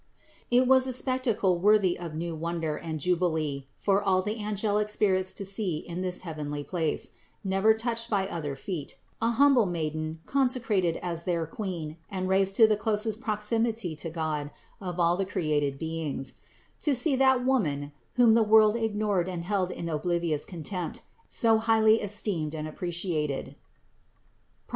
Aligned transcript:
74. 0.49 0.57
It 0.63 0.67
was 0.67 0.87
a 0.87 0.93
spectacle 0.93 1.59
worthy 1.59 1.95
of 1.99 2.15
new 2.15 2.33
wonder 2.33 2.75
and 2.75 2.99
jubilee 2.99 3.67
for 3.75 4.01
all 4.01 4.23
the 4.23 4.41
angelic 4.43 4.89
spirits 4.89 5.31
to 5.33 5.45
see 5.45 5.77
in 5.77 6.01
this 6.01 6.21
heavenly 6.21 6.63
place, 6.63 7.11
never 7.43 7.75
touched 7.75 8.09
by 8.09 8.27
other 8.27 8.55
feet, 8.55 8.97
an 9.21 9.33
humble 9.33 9.67
Maiden 9.67 10.19
consecrated 10.25 10.97
as 11.03 11.25
their 11.25 11.45
Queen 11.45 11.97
and 12.09 12.27
raised 12.27 12.55
to 12.55 12.65
the 12.65 12.75
closest 12.75 13.21
proximity 13.21 13.93
to 13.95 14.09
God 14.09 14.49
of 14.81 14.99
all 14.99 15.15
the 15.15 15.23
created 15.23 15.77
beings; 15.77 16.33
to 16.81 16.95
see 16.95 17.15
that 17.17 17.45
Woman, 17.45 17.91
whom 18.15 18.33
the 18.33 18.41
world 18.41 18.75
ignored 18.75 19.27
and 19.29 19.43
held 19.43 19.69
in 19.69 19.85
obliv 19.85 20.25
ious 20.27 20.45
contempt, 20.45 21.03
so 21.29 21.59
highly 21.59 22.01
esteemed 22.01 22.55
and 22.55 22.67
appreciated 22.67 23.55
(Prov. 24.63 24.69